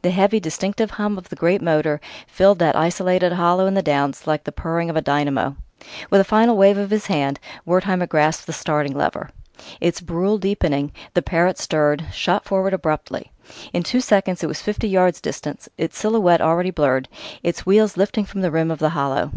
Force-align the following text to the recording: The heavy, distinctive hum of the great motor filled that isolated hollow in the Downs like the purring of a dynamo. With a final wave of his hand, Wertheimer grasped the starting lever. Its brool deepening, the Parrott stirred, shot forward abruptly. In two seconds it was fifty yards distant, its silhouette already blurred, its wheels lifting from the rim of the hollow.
The 0.00 0.10
heavy, 0.10 0.40
distinctive 0.40 0.92
hum 0.92 1.18
of 1.18 1.28
the 1.28 1.36
great 1.36 1.60
motor 1.60 2.00
filled 2.26 2.58
that 2.60 2.74
isolated 2.76 3.34
hollow 3.34 3.66
in 3.66 3.74
the 3.74 3.82
Downs 3.82 4.26
like 4.26 4.44
the 4.44 4.50
purring 4.50 4.88
of 4.88 4.96
a 4.96 5.02
dynamo. 5.02 5.54
With 6.08 6.18
a 6.18 6.24
final 6.24 6.56
wave 6.56 6.78
of 6.78 6.88
his 6.88 7.04
hand, 7.08 7.38
Wertheimer 7.66 8.06
grasped 8.06 8.46
the 8.46 8.54
starting 8.54 8.94
lever. 8.96 9.28
Its 9.78 10.00
brool 10.00 10.38
deepening, 10.38 10.92
the 11.12 11.20
Parrott 11.20 11.58
stirred, 11.58 12.06
shot 12.10 12.46
forward 12.46 12.72
abruptly. 12.72 13.30
In 13.74 13.82
two 13.82 14.00
seconds 14.00 14.42
it 14.42 14.46
was 14.46 14.62
fifty 14.62 14.88
yards 14.88 15.20
distant, 15.20 15.68
its 15.76 15.98
silhouette 15.98 16.40
already 16.40 16.70
blurred, 16.70 17.06
its 17.42 17.66
wheels 17.66 17.98
lifting 17.98 18.24
from 18.24 18.40
the 18.40 18.50
rim 18.50 18.70
of 18.70 18.78
the 18.78 18.88
hollow. 18.96 19.30